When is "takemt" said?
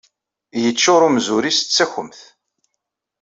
1.75-2.19